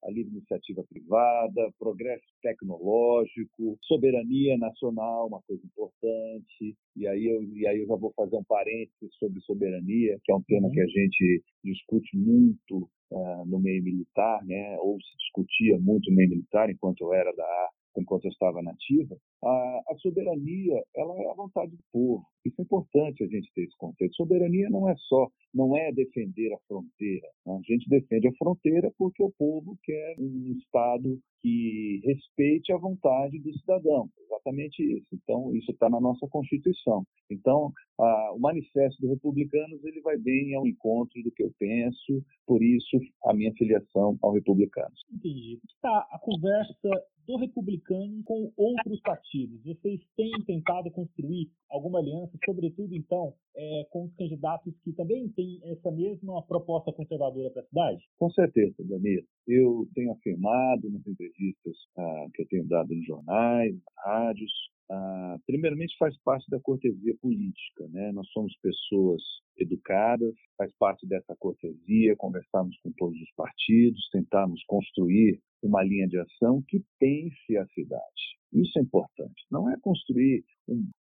a 0.03 0.09
livre 0.09 0.31
iniciativa 0.31 0.83
privada, 0.89 1.71
progresso 1.77 2.25
tecnológico, 2.41 3.77
soberania 3.83 4.57
nacional, 4.57 5.27
uma 5.27 5.41
coisa 5.43 5.61
importante. 5.63 6.75
E 6.95 7.07
aí 7.07 7.27
eu, 7.27 7.43
e 7.43 7.67
aí 7.67 7.81
eu 7.81 7.87
já 7.87 7.95
vou 7.95 8.11
fazer 8.15 8.35
um 8.35 8.43
parênteses 8.43 9.13
sobre 9.19 9.39
soberania, 9.41 10.17
que 10.23 10.31
é 10.31 10.35
um 10.35 10.41
tema 10.41 10.67
uhum. 10.67 10.73
que 10.73 10.81
a 10.81 10.87
gente 10.87 11.43
discute 11.63 12.17
muito 12.17 12.89
uh, 13.11 13.45
no 13.45 13.59
meio 13.59 13.83
militar, 13.83 14.43
né? 14.45 14.77
ou 14.79 14.99
se 14.99 15.17
discutia 15.17 15.77
muito 15.79 16.09
no 16.09 16.15
meio 16.15 16.29
militar 16.29 16.69
enquanto 16.69 17.01
eu 17.01 17.13
era 17.13 17.31
da 17.33 17.69
enquanto 17.99 18.25
eu 18.25 18.31
estava 18.31 18.61
nativa, 18.61 19.17
a, 19.43 19.81
a, 19.89 19.95
soberania 19.97 20.81
ela 20.95 21.15
é 21.21 21.29
a 21.29 21.33
vontade 21.33 21.71
do 21.71 21.83
povo. 21.91 22.25
Isso 22.45 22.59
é 22.59 22.63
importante 22.63 23.23
a 23.23 23.27
gente 23.27 23.51
ter 23.53 23.63
esse 23.63 23.77
conceito. 23.77 24.15
Soberania 24.15 24.69
não 24.69 24.89
é 24.89 24.95
só, 24.97 25.27
não 25.53 25.75
é 25.75 25.91
defender 25.91 26.53
a 26.53 26.59
fronteira. 26.67 27.27
Né? 27.45 27.53
A 27.53 27.71
gente 27.73 27.89
defende 27.89 28.27
a 28.27 28.33
fronteira 28.37 28.91
porque 28.97 29.23
o 29.23 29.31
povo 29.37 29.77
quer 29.83 30.15
um 30.19 30.55
Estado 30.57 31.19
que 31.41 32.01
respeite 32.03 32.71
a 32.71 32.77
vontade 32.77 33.39
do 33.39 33.51
cidadão. 33.59 34.09
Exatamente 34.25 34.81
isso. 34.81 35.07
Então, 35.13 35.53
isso 35.55 35.71
está 35.71 35.89
na 35.89 35.99
nossa 35.99 36.27
Constituição. 36.27 37.03
Então, 37.29 37.71
a, 37.99 38.33
o 38.33 38.39
Manifesto 38.39 39.01
dos 39.01 39.11
Republicanos 39.11 39.83
ele 39.83 40.01
vai 40.01 40.17
bem 40.17 40.55
ao 40.55 40.67
encontro 40.67 41.21
do 41.23 41.31
que 41.31 41.43
eu 41.43 41.51
penso, 41.59 42.23
por 42.45 42.61
isso 42.63 42.99
a 43.25 43.33
minha 43.33 43.53
filiação 43.53 44.17
ao 44.21 44.33
Republicanos. 44.33 44.99
Entendi. 45.11 45.59
Está 45.65 46.07
a 46.11 46.19
conversa 46.19 46.89
do 47.27 47.37
Republicano 47.37 48.23
com 48.23 48.51
outros 48.57 48.99
partidos. 49.01 49.63
Vocês 49.63 50.01
têm 50.15 50.31
tentado 50.45 50.91
construir 50.91 51.49
alguma 51.69 51.99
aliança, 51.99 52.37
sobretudo, 52.45 52.93
então, 52.95 53.33
é, 53.55 53.87
com 53.89 54.05
os 54.05 54.15
candidatos 54.15 54.73
que 54.83 54.93
também 54.93 55.29
têm 55.29 55.59
essa 55.63 55.91
mesma 55.91 56.41
proposta 56.43 56.91
conservadora 56.91 57.49
para 57.51 57.61
a 57.61 57.65
cidade? 57.65 58.03
Com 58.17 58.29
certeza, 58.31 58.75
Danilo. 58.83 59.25
Eu 59.47 59.87
tenho 59.93 60.11
afirmado 60.11 60.89
nas 60.89 61.05
entrevistas 61.05 61.75
ah, 61.97 62.27
que 62.33 62.43
eu 62.43 62.47
tenho 62.47 62.67
dado 62.67 62.93
nos 62.93 63.05
jornais, 63.05 63.73
nas 63.73 64.05
rádios, 64.05 64.51
ah, 64.91 65.37
primeiramente 65.47 65.95
faz 65.97 66.17
parte 66.21 66.49
da 66.49 66.59
cortesia 66.59 67.15
política, 67.21 67.87
né? 67.89 68.11
Nós 68.11 68.27
somos 68.31 68.53
pessoas 68.61 69.21
educadas, 69.57 70.33
faz 70.57 70.69
parte 70.77 71.07
dessa 71.07 71.33
cortesia 71.39 72.15
conversarmos 72.17 72.77
com 72.83 72.91
todos 72.97 73.17
os 73.21 73.31
partidos, 73.35 74.09
tentarmos 74.11 74.61
construir 74.65 75.39
uma 75.63 75.81
linha 75.81 76.07
de 76.07 76.17
ação 76.17 76.61
que 76.67 76.83
pense 76.99 77.57
a 77.57 77.65
cidade. 77.67 78.21
Isso 78.51 78.77
é 78.79 78.81
importante. 78.81 79.45
Não 79.49 79.69
é 79.69 79.77
construir 79.79 80.43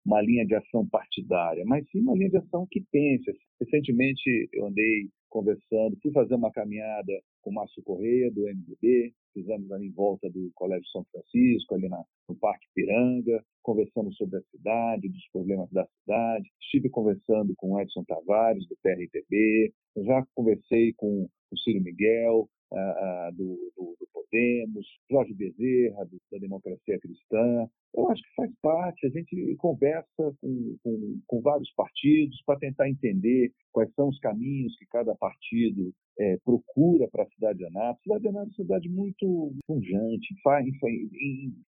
uma 0.07 0.23
linha 0.23 0.47
de 0.47 0.55
ação 0.55 0.87
partidária, 0.89 1.65
mas 1.67 1.85
sim 1.91 2.01
uma 2.01 2.15
linha 2.15 2.31
de 2.31 2.37
ação 2.37 2.69
que 2.71 2.85
pense. 2.93 3.33
Recentemente 3.61 4.49
eu 4.53 4.67
andei 4.67 5.09
conversando, 5.31 5.97
fui 6.03 6.13
fazer 6.13 6.35
uma 6.35 6.53
caminhada 6.53 7.13
com 7.41 7.51
o 7.51 7.55
Márcio 7.55 7.83
Correia, 7.83 8.31
do 8.31 8.43
MDB, 8.43 9.15
fizemos 9.33 9.71
ali 9.73 9.87
em 9.87 9.93
volta 9.93 10.29
do 10.29 10.51
Colégio 10.55 10.87
São 10.89 11.05
Francisco, 11.11 11.75
ali 11.75 11.89
na, 11.89 12.05
no 12.29 12.35
Parque 12.37 12.67
Piranga, 12.75 13.43
conversamos 13.63 14.17
sobre 14.17 14.39
a 14.39 14.43
cidade, 14.51 15.09
dos 15.09 15.29
problemas 15.33 15.71
da 15.71 15.87
cidade. 15.87 16.51
Estive 16.61 16.91
conversando 16.91 17.55
com 17.57 17.73
o 17.73 17.81
Edson 17.81 18.05
Tavares, 18.05 18.67
do 18.69 18.77
PRTB, 18.83 19.73
já 19.97 20.27
conversei 20.35 20.93
com 20.95 21.29
o 21.51 21.59
Ciro 21.59 21.83
Miguel, 21.83 22.49
uh, 22.73 23.33
do, 23.33 23.73
do, 23.77 23.97
do, 23.99 24.09
Podemos, 24.31 24.87
Jorge 25.11 25.35
Bezerra, 25.35 26.09
da 26.31 26.39
Democracia 26.39 26.99
Cristã. 27.01 27.69
Eu 27.93 28.09
acho 28.09 28.23
que 28.23 28.35
faz 28.37 28.51
parte, 28.63 29.07
a 29.07 29.11
gente 29.11 29.57
conversa 29.57 30.07
com, 30.41 30.77
com, 30.83 31.21
com 31.27 31.41
vários 31.41 31.71
partidos 31.75 32.41
para 32.47 32.59
tentar 32.61 32.89
entender 32.89 33.53
quais 33.73 33.93
são 33.95 34.09
os 34.09 34.19
caminhos 34.21 34.77
que 34.77 34.87
cada 34.87 35.15
partido 35.17 35.93
é, 36.19 36.37
procura 36.45 37.09
para 37.11 37.25
a 37.25 37.31
cidade 37.31 37.59
de 37.59 37.67
Anápolis. 37.67 38.03
Cidade 38.03 38.23
de 38.23 38.29
Anápolis 38.29 38.59
é 38.59 38.63
uma 38.63 38.67
cidade 38.67 38.89
muito 38.89 39.53
pungente, 39.67 40.35
faz, 40.45 40.65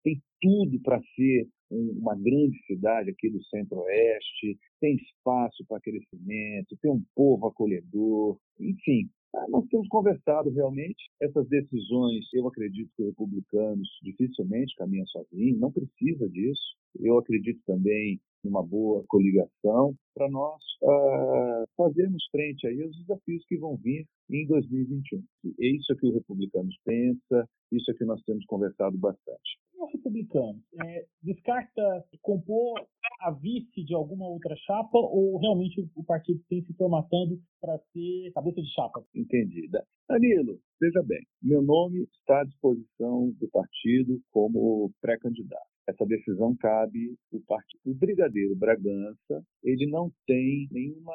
tem 0.03 0.21
tudo 0.41 0.79
para 0.81 0.99
ser 1.15 1.47
uma 1.69 2.15
grande 2.15 2.57
cidade 2.65 3.11
aqui 3.11 3.29
do 3.29 3.43
Centro-Oeste, 3.45 4.57
tem 4.79 4.95
espaço 4.95 5.65
para 5.67 5.81
crescimento, 5.81 6.77
tem 6.81 6.91
um 6.91 7.03
povo 7.13 7.47
acolhedor, 7.47 8.39
enfim, 8.59 9.09
nós 9.50 9.65
temos 9.67 9.88
conversado 9.88 10.50
realmente. 10.50 11.10
Essas 11.22 11.48
decisões, 11.48 12.25
eu 12.34 12.48
acredito 12.48 12.89
que 12.96 13.03
os 13.03 13.10
republicanos 13.10 13.88
dificilmente 14.01 14.75
caminham 14.75 15.05
sozinhos, 15.07 15.60
não 15.60 15.72
precisa 15.72 16.29
disso. 16.29 16.75
Eu 17.00 17.17
acredito 17.17 17.60
também 17.65 18.19
numa 18.48 18.63
boa 18.63 19.04
coligação 19.08 19.94
para 20.16 20.30
nós 20.30 20.62
uh, 20.82 21.68
fazermos 21.75 22.24
frente 22.32 22.66
aí 22.66 22.82
aos 22.82 22.98
desafios 22.98 23.46
que 23.46 23.58
vão 23.58 23.75
vir 23.77 24.08
em 24.30 24.48
2021. 24.48 25.20
É 25.60 25.68
isso 25.68 25.92
é 25.92 25.96
que 25.96 26.08
o 26.08 26.13
republicanos 26.13 26.75
pensa, 26.84 27.48
isso 27.72 27.92
é 27.92 27.94
que 27.94 28.06
nós 28.06 28.22
temos 28.24 28.46
conversado 28.46 28.98
bastante. 28.98 29.60
O 29.77 29.86
republicano 29.86 30.60
é, 30.84 31.06
descarta 31.22 32.06
compor 32.22 32.82
a 33.22 33.32
vice 33.32 33.84
de 33.84 33.94
alguma 33.94 34.27
outra 34.27 34.56
chapa 34.58 34.98
ou 34.98 35.38
realmente 35.38 35.88
o 35.96 36.04
partido 36.04 36.42
tem 36.50 36.63
se 36.63 36.74
formatando 36.74 37.39
para 37.62 37.77
ser 37.94 38.32
cabeça 38.34 38.62
de 38.62 38.74
chapa? 38.74 39.04
Entendida. 39.16 39.86
Danilo, 40.10 40.60
veja 40.80 41.04
bem, 41.04 41.25
meu 41.42 41.62
nome 41.62 42.04
está 42.20 42.42
à 42.42 42.44
disposição 42.44 43.32
do 43.39 43.48
partido 43.50 44.20
como 44.32 44.92
pré-candidato 45.01 45.76
essa 45.88 46.06
decisão 46.06 46.56
cabe 46.56 47.15
o 47.32 47.39
partido. 47.41 47.79
O 47.86 47.96
brigadeiro 47.96 48.56
Bragança, 48.56 49.44
ele 49.63 49.88
não 49.88 50.12
tem 50.25 50.67
nenhuma 50.72 51.13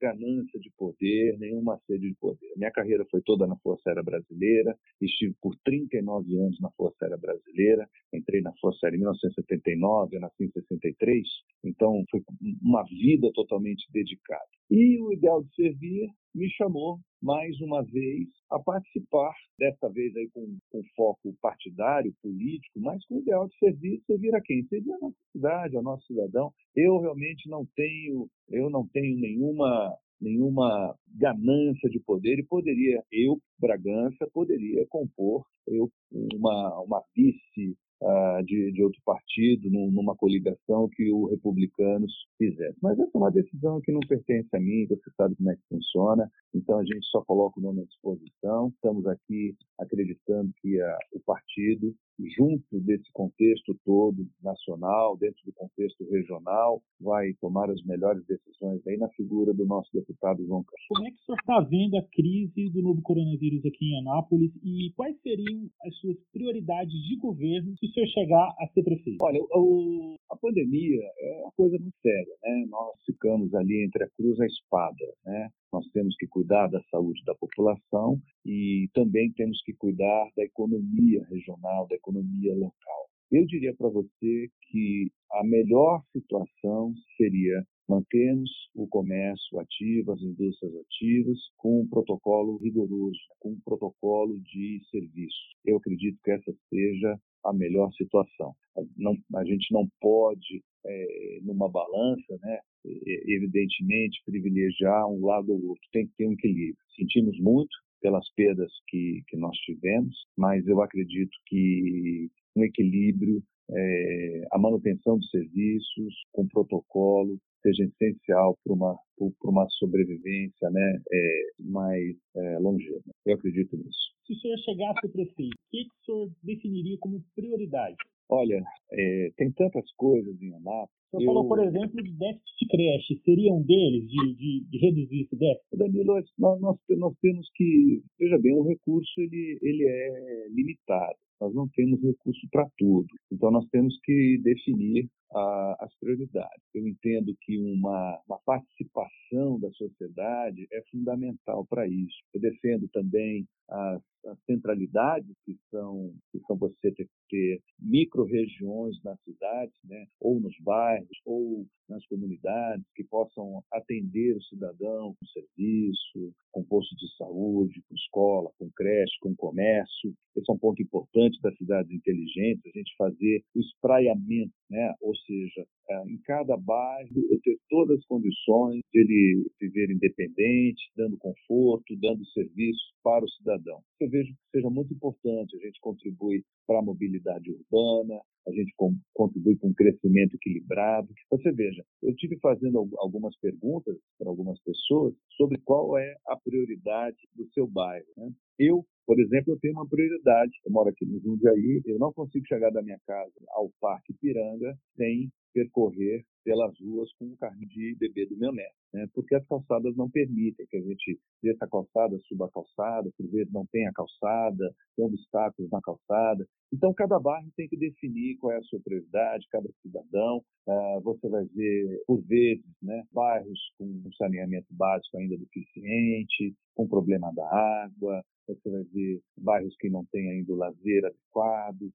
ganância 0.00 0.58
de 0.58 0.70
poder, 0.76 1.38
nenhuma 1.38 1.78
sede 1.86 2.08
de 2.08 2.16
poder. 2.16 2.52
Minha 2.56 2.72
carreira 2.72 3.06
foi 3.10 3.22
toda 3.22 3.46
na 3.46 3.56
Força 3.56 3.88
Aérea 3.88 4.02
Brasileira, 4.02 4.76
estive 5.00 5.34
por 5.40 5.54
39 5.64 6.36
anos 6.36 6.60
na 6.60 6.70
Força 6.72 6.96
Aérea 7.02 7.18
Brasileira, 7.18 7.88
entrei 8.12 8.40
na 8.40 8.52
Força 8.60 8.86
Aérea 8.86 8.96
em 8.96 9.00
1979, 9.00 10.16
eu 10.16 10.20
nasci 10.20 10.44
em 10.44 10.50
63, 10.50 11.26
então 11.64 12.04
foi 12.10 12.20
uma 12.62 12.82
vida 12.84 13.30
totalmente 13.34 13.86
dedicada. 13.92 14.48
E 14.70 15.00
o 15.00 15.12
ideal 15.12 15.42
de 15.42 15.54
servir 15.54 16.10
me 16.38 16.48
chamou 16.52 17.00
mais 17.20 17.60
uma 17.60 17.82
vez 17.82 18.28
a 18.50 18.58
participar, 18.60 19.34
desta 19.58 19.88
vez 19.88 20.14
aí 20.16 20.28
com, 20.32 20.56
com 20.70 20.82
foco 20.96 21.34
partidário, 21.42 22.14
político, 22.22 22.80
mas 22.80 23.04
com 23.06 23.16
o 23.16 23.20
ideal 23.20 23.48
de 23.48 23.58
servir, 23.58 24.00
servir 24.06 24.34
a 24.34 24.40
quem? 24.40 24.64
Servir 24.68 24.92
a 24.92 24.98
nossa 24.98 25.16
cidade, 25.32 25.76
ao 25.76 25.82
nosso 25.82 26.06
cidadão. 26.06 26.52
Eu 26.76 27.00
realmente 27.00 27.48
não 27.50 27.66
tenho, 27.74 28.28
eu 28.48 28.70
não 28.70 28.86
tenho 28.86 29.18
nenhuma 29.18 29.94
nenhuma 30.20 30.96
ganância 31.06 31.88
de 31.88 32.00
poder 32.00 32.40
e 32.40 32.44
poderia 32.44 33.00
eu 33.12 33.38
Bragança 33.56 34.28
poderia 34.32 34.84
compor 34.88 35.44
eu 35.64 35.88
uma 36.10 36.80
uma 36.82 37.04
vice 37.14 37.76
uh, 38.02 38.44
de, 38.44 38.72
de, 38.72 38.82
outro 38.82 39.00
partido, 39.04 39.70
num, 39.70 39.90
numa 39.90 40.16
coligação 40.16 40.88
que 40.88 41.10
o 41.10 41.26
republicanos 41.26 42.12
fizesse. 42.36 42.76
Mas 42.82 42.98
essa 42.98 43.10
é 43.14 43.18
uma 43.18 43.30
decisão 43.30 43.80
que 43.80 43.92
não 43.92 44.00
pertence 44.00 44.48
a 44.54 44.60
mim, 44.60 44.86
você 44.86 45.10
sabe 45.16 45.34
como 45.36 45.50
é 45.50 45.56
que 45.56 45.62
funciona, 45.68 46.30
então 46.54 46.78
a 46.78 46.84
gente 46.84 47.06
só 47.06 47.22
coloca 47.22 47.58
o 47.58 47.62
nome 47.62 47.82
à 47.82 47.84
disposição. 47.84 48.68
Estamos 48.74 49.06
aqui 49.06 49.56
acreditando 49.78 50.52
que 50.60 50.78
o 51.12 51.20
partido, 51.20 51.94
junto 52.36 52.80
desse 52.80 53.10
contexto 53.12 53.76
todo 53.84 54.26
nacional, 54.42 55.16
dentro 55.16 55.38
do 55.44 55.52
contexto 55.52 56.04
regional, 56.10 56.82
vai 57.00 57.32
tomar 57.40 57.70
as 57.70 57.82
melhores 57.84 58.24
decisões 58.26 58.84
aí 58.86 58.96
na 58.96 59.08
figura 59.10 59.54
do 59.54 59.64
nosso 59.66 59.88
deputado 59.92 60.44
João 60.44 60.64
Carlos. 60.64 60.86
Como 60.88 61.06
é 61.06 61.10
que 61.10 61.16
o 61.16 61.24
senhor 61.24 61.38
está 61.38 61.60
vendo 61.60 61.96
a 61.96 62.02
crise 62.02 62.70
do 62.70 62.82
novo 62.82 63.02
coronavírus 63.02 63.64
aqui 63.64 63.86
em 63.86 63.98
Anápolis 64.00 64.52
e 64.62 64.92
quais 64.96 65.16
seriam 65.22 65.68
as 65.84 65.96
suas 65.98 66.16
prioridades 66.32 66.94
de 67.08 67.16
governo 67.16 67.76
se 67.78 67.86
o 67.86 67.90
senhor 67.90 68.08
chegar 68.08 68.54
a 68.58 68.68
ser 68.74 68.82
prefeito? 68.82 69.18
Olha, 69.22 69.40
o, 69.54 70.16
a 70.30 70.36
pandemia 70.36 71.02
é 71.20 71.40
uma 71.42 71.52
coisa 71.52 71.78
muito 71.78 71.96
séria, 72.02 72.34
né? 72.42 72.66
Nós 72.68 72.94
ficamos 73.06 73.54
ali 73.54 73.84
entre 73.84 74.04
a 74.04 74.08
cruz 74.16 74.38
e 74.38 74.42
a 74.42 74.46
espada, 74.46 75.14
né? 75.24 75.48
Nós 75.72 75.86
temos 75.92 76.16
que 76.16 76.26
cuidar 76.26 76.66
da 76.68 76.80
saúde 76.90 77.22
da 77.26 77.34
população 77.34 78.18
e 78.44 78.88
também 78.94 79.30
temos 79.32 79.60
que 79.62 79.74
cuidar 79.74 80.30
da 80.34 80.42
economia 80.42 81.22
regional, 81.30 81.86
da 81.86 81.94
economia 81.94 82.07
local. 82.10 83.08
Eu 83.30 83.44
diria 83.44 83.74
para 83.74 83.88
você 83.88 84.48
que 84.70 85.10
a 85.32 85.44
melhor 85.44 86.02
situação 86.12 86.94
seria 87.16 87.62
mantermos 87.88 88.50
o 88.74 88.86
comércio 88.86 89.58
ativo, 89.58 90.12
as 90.12 90.20
indústrias 90.20 90.74
ativas, 90.76 91.38
com 91.56 91.82
um 91.82 91.88
protocolo 91.88 92.58
rigoroso, 92.58 93.18
com 93.40 93.52
um 93.52 93.60
protocolo 93.64 94.38
de 94.40 94.80
serviço. 94.90 95.36
Eu 95.64 95.76
acredito 95.76 96.18
que 96.22 96.30
essa 96.30 96.54
seja 96.68 97.18
a 97.44 97.52
melhor 97.52 97.90
situação. 97.92 98.54
Não, 98.96 99.16
a 99.36 99.44
gente 99.44 99.72
não 99.72 99.88
pode, 100.00 100.62
é, 100.84 101.38
numa 101.42 101.68
balança, 101.68 102.38
né, 102.42 102.58
evidentemente, 102.84 104.22
privilegiar 104.24 105.06
um 105.08 105.24
lado 105.24 105.52
ou 105.52 105.68
outro. 105.68 105.82
Tem 105.92 106.06
que 106.06 106.12
ter 106.16 106.26
um 106.26 106.32
equilíbrio. 106.32 106.76
Sentimos 106.96 107.38
muito 107.40 107.74
pelas 108.00 108.28
perdas 108.34 108.72
que, 108.88 109.22
que 109.28 109.36
nós 109.36 109.56
tivemos, 109.58 110.14
mas 110.36 110.66
eu 110.66 110.80
acredito 110.82 111.36
que 111.46 112.28
um 112.56 112.64
equilíbrio, 112.64 113.42
é, 113.70 114.46
a 114.52 114.58
manutenção 114.58 115.18
dos 115.18 115.30
serviços 115.30 116.14
com 116.32 116.48
protocolo 116.48 117.38
seja 117.62 117.84
essencial 117.84 118.56
para 118.64 118.72
uma 118.72 118.96
para 119.40 119.50
uma 119.50 119.66
sobrevivência 119.70 120.70
né, 120.70 121.00
é, 121.12 121.40
mais 121.58 122.16
é, 122.36 122.58
longeva. 122.58 123.02
Eu 123.26 123.34
acredito 123.34 123.76
nisso. 123.76 123.98
Se 124.26 124.32
o 124.32 124.36
senhor 124.36 124.58
chegasse 124.58 125.08
prefeito, 125.08 125.54
o 125.54 125.70
que, 125.70 125.84
que 125.84 125.90
o 125.90 126.04
senhor 126.04 126.30
definiria 126.42 126.96
como 127.00 127.24
prioridade? 127.34 127.96
Olha, 128.30 128.62
é, 128.92 129.30
tem 129.36 129.50
tantas 129.52 129.90
coisas 129.92 130.40
em 130.40 130.54
Anápolis. 130.54 130.98
Você 131.10 131.22
eu... 131.22 131.26
falou, 131.26 131.48
por 131.48 131.58
exemplo, 131.60 132.02
de 132.02 132.12
déficit 132.12 132.58
de 132.60 132.68
creche. 132.68 133.22
Seria 133.24 133.52
um 133.52 133.62
deles, 133.62 134.06
de, 134.08 134.34
de, 134.34 134.64
de 134.68 134.78
reduzir 134.78 135.22
esse 135.22 135.36
déficit? 135.36 135.76
Danilo, 135.76 136.14
nós, 136.14 136.60
nós, 136.60 136.76
nós, 136.90 137.14
temos 137.22 137.48
que... 137.54 138.02
Veja 138.18 138.38
bem, 138.38 138.54
o 138.54 138.62
recurso 138.62 139.20
ele, 139.20 139.58
ele 139.62 139.84
é 139.84 140.48
limitado. 140.50 141.16
Nós 141.40 141.54
não 141.54 141.68
temos 141.68 142.02
recurso 142.02 142.46
para 142.50 142.68
tudo. 142.76 143.06
Então, 143.32 143.50
nós 143.50 143.66
temos 143.70 143.98
que 144.02 144.38
definir 144.42 145.08
a, 145.32 145.76
as 145.80 145.94
prioridades. 145.98 146.62
Eu 146.74 146.86
entendo 146.86 147.34
que 147.40 147.58
uma, 147.58 148.20
uma 148.26 148.38
participação 148.44 149.58
da 149.60 149.70
sociedade 149.72 150.66
é 150.72 150.82
fundamental 150.90 151.66
para 151.66 151.86
isso. 151.86 152.16
Eu 152.34 152.40
defendo 152.40 152.88
também 152.88 153.46
as, 153.68 154.02
as, 154.26 154.38
centralidades 154.44 155.34
que 155.44 155.56
são 155.70 156.12
que 156.32 156.40
são 156.46 156.56
você 156.56 156.92
ter, 156.92 157.08
ter 157.28 157.60
micro-regiões 157.78 159.02
nas 159.02 159.20
cidades, 159.22 159.76
né, 159.84 160.06
ou 160.20 160.40
nos 160.40 160.54
bairros, 160.60 161.18
ou 161.24 161.66
nas 161.88 162.04
comunidades, 162.06 162.84
que 162.94 163.04
possam 163.04 163.62
atender 163.72 164.36
o 164.36 164.42
cidadão 164.42 165.14
com 165.18 165.26
serviço, 165.26 166.34
com 166.52 166.64
posto 166.64 166.94
de 166.96 167.16
saúde, 167.16 167.82
com 167.88 167.94
escola, 167.94 168.50
com 168.58 168.70
creche, 168.74 169.18
com 169.20 169.34
comércio. 169.36 170.14
Esse 170.36 170.50
é 170.50 170.54
um 170.54 170.58
ponto 170.58 170.80
importante 170.82 171.40
das 171.42 171.56
cidades 171.56 171.90
inteligentes, 171.90 172.62
a 172.64 172.78
gente 172.78 172.94
fazer 172.96 173.42
o 173.54 173.60
espraiamento, 173.60 174.52
né, 174.70 174.94
ou 175.00 175.14
seja, 175.16 175.66
é, 175.90 176.02
em 176.06 176.18
cada 176.18 176.56
bairro 176.56 177.10
eu 177.30 177.40
ter 177.40 177.58
todas 177.68 177.98
as 177.98 178.06
condições 178.06 178.80
de 178.92 179.00
ele 179.00 179.50
viver 179.60 179.90
independente, 179.90 180.90
dando 180.96 181.16
conforto, 181.18 181.96
dando 182.00 182.24
serviço 182.26 182.92
para 183.02 183.24
o 183.24 183.30
cidadão. 183.30 183.80
Eu 184.00 184.08
vejo 184.10 184.32
que 184.32 184.50
seja 184.52 184.70
muito 184.70 184.92
importante, 184.92 185.56
a 185.56 185.66
gente 185.66 185.80
contribui 185.80 186.44
para 186.66 186.78
a 186.78 186.82
mobilidade 186.82 187.50
urbana, 187.50 188.20
a 188.46 188.52
gente 188.52 188.74
contribui 189.14 189.56
com 189.56 189.68
um 189.68 189.74
crescimento 189.74 190.34
equilibrado. 190.36 191.08
Você 191.30 191.52
veja, 191.52 191.84
eu 192.02 192.14
tive 192.16 192.38
fazendo 192.38 192.88
algumas 192.98 193.36
perguntas 193.38 193.96
para 194.18 194.28
algumas 194.28 194.58
pessoas 194.62 195.14
sobre 195.36 195.58
qual 195.64 195.98
é 195.98 196.16
a 196.26 196.37
prioridade 196.38 197.16
do 197.34 197.46
seu 197.52 197.66
bairro. 197.66 198.06
Né? 198.16 198.30
Eu, 198.58 198.84
por 199.06 199.18
exemplo, 199.20 199.52
eu 199.52 199.58
tenho 199.60 199.74
uma 199.74 199.88
prioridade. 199.88 200.52
Eu 200.64 200.72
moro 200.72 200.88
aqui 200.88 201.04
no 201.06 201.20
Jundiaí, 201.20 201.82
eu 201.86 201.98
não 201.98 202.12
consigo 202.12 202.46
chegar 202.46 202.70
da 202.70 202.82
minha 202.82 202.98
casa 203.06 203.32
ao 203.50 203.70
Parque 203.80 204.12
Piranga 204.14 204.76
sem 204.96 205.30
percorrer 205.52 206.24
pelas 206.48 206.72
ruas 206.80 207.12
com 207.18 207.26
o 207.26 207.36
carrinho 207.36 207.68
de 207.68 207.94
bebê 208.00 208.24
do 208.24 208.38
meu 208.38 208.50
neto, 208.50 208.74
né? 208.94 209.06
porque 209.12 209.34
as 209.34 209.46
calçadas 209.46 209.94
não 209.96 210.08
permitem 210.08 210.66
que 210.66 210.78
a 210.78 210.80
gente 210.80 211.20
desça 211.42 211.66
a 211.66 211.68
calçada, 211.68 212.18
suba 212.20 212.46
a 212.46 212.50
calçada, 212.50 213.10
por 213.18 213.28
vezes 213.28 213.52
não 213.52 213.66
tem 213.66 213.86
a 213.86 213.92
calçada, 213.92 214.74
tem 214.96 215.04
obstáculos 215.04 215.70
na 215.70 215.78
calçada. 215.82 216.48
Então, 216.72 216.94
cada 216.94 217.20
bairro 217.20 217.50
tem 217.54 217.68
que 217.68 217.76
definir 217.76 218.38
qual 218.38 218.54
é 218.54 218.56
a 218.56 218.62
sua 218.62 218.80
prioridade, 218.80 219.46
cada 219.50 219.68
cidadão. 219.82 220.42
Uh, 220.66 221.00
você 221.02 221.28
vai 221.28 221.44
ver, 221.54 222.02
por 222.06 222.22
vezes, 222.22 222.64
né, 222.82 223.04
bairros 223.12 223.60
com 223.76 223.84
um 223.84 224.12
saneamento 224.16 224.68
básico 224.70 225.18
ainda 225.18 225.36
deficiente, 225.36 226.54
com 226.74 226.88
problema 226.88 227.30
da 227.34 227.46
água, 227.84 228.24
você 228.48 228.70
vai 228.70 228.82
ver 228.84 229.20
bairros 229.36 229.76
que 229.78 229.90
não 229.90 230.04
têm 230.06 230.30
ainda 230.30 230.52
o 230.52 230.56
lazer 230.56 231.04
adequado, 231.04 231.90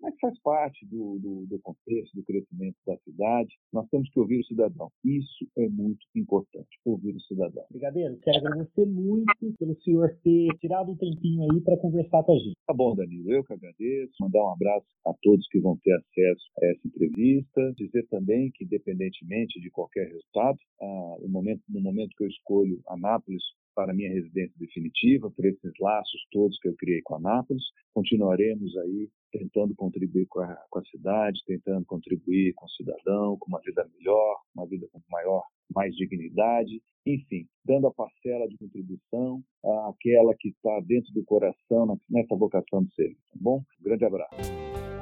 mas 0.00 0.14
faz 0.20 0.38
parte 0.40 0.84
do, 0.86 1.18
do, 1.20 1.46
do, 1.46 1.60
contexto, 1.60 2.14
do 2.14 2.24
crescimento 2.24 2.76
da 2.86 2.96
cidade. 2.98 3.54
Nós 3.72 3.88
temos 3.92 4.10
que 4.10 4.18
ouvir 4.18 4.40
o 4.40 4.44
cidadão. 4.46 4.90
Isso 5.04 5.46
é 5.56 5.68
muito 5.68 6.04
importante, 6.16 6.80
ouvir 6.84 7.14
o 7.14 7.20
cidadão. 7.20 7.64
Brigadeiro, 7.70 8.18
quero 8.22 8.38
agradecer 8.38 8.86
muito 8.86 9.52
pelo 9.58 9.80
senhor 9.82 10.16
ter 10.24 10.48
tirado 10.58 10.90
um 10.90 10.96
tempinho 10.96 11.42
aí 11.42 11.60
para 11.60 11.76
conversar 11.76 12.24
com 12.24 12.32
a 12.32 12.38
gente. 12.38 12.56
Tá 12.66 12.72
bom, 12.74 12.96
Danilo, 12.96 13.30
eu 13.30 13.44
que 13.44 13.52
agradeço. 13.52 14.12
Mandar 14.20 14.42
um 14.42 14.52
abraço 14.52 14.86
a 15.06 15.12
todos 15.22 15.46
que 15.48 15.60
vão 15.60 15.76
ter 15.76 15.92
acesso 15.92 16.42
a 16.62 16.66
essa 16.66 16.88
entrevista. 16.88 17.72
Dizer 17.76 18.06
também 18.08 18.50
que, 18.54 18.64
independentemente 18.64 19.60
de 19.60 19.70
qualquer 19.70 20.08
resultado, 20.08 20.58
ah, 20.80 21.16
no, 21.20 21.28
momento, 21.28 21.62
no 21.68 21.80
momento 21.80 22.16
que 22.16 22.24
eu 22.24 22.28
escolho 22.28 22.80
Anápolis 22.88 23.42
para 23.74 23.94
minha 23.94 24.10
residência 24.10 24.54
definitiva, 24.58 25.30
por 25.30 25.44
esses 25.44 25.72
laços 25.80 26.26
todos 26.30 26.58
que 26.58 26.68
eu 26.68 26.74
criei 26.76 27.00
com 27.02 27.16
a 27.16 27.20
Nápoles. 27.20 27.62
Continuaremos 27.94 28.76
aí 28.78 29.08
tentando 29.32 29.74
contribuir 29.74 30.26
com 30.28 30.40
a, 30.40 30.54
com 30.70 30.78
a 30.78 30.84
cidade, 30.84 31.40
tentando 31.46 31.84
contribuir 31.86 32.52
com 32.54 32.66
o 32.66 32.70
cidadão, 32.70 33.36
com 33.38 33.48
uma 33.48 33.60
vida 33.60 33.88
melhor, 33.98 34.36
uma 34.54 34.66
vida 34.66 34.86
com 34.92 35.00
maior, 35.10 35.42
mais 35.74 35.94
dignidade, 35.96 36.80
enfim, 37.06 37.46
dando 37.64 37.88
a 37.88 37.92
parcela 37.92 38.46
de 38.46 38.56
contribuição 38.58 39.42
àquela 39.88 40.34
que 40.38 40.50
está 40.50 40.80
dentro 40.80 41.12
do 41.14 41.24
coração 41.24 41.98
nessa 42.08 42.36
vocação 42.36 42.84
de 42.84 42.94
ser. 42.94 43.14
Tá 43.14 43.38
bom? 43.40 43.64
Um 43.80 43.82
grande 43.82 44.04
abraço. 44.04 45.01